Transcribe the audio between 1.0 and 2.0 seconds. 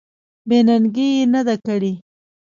یې نه ده کړې.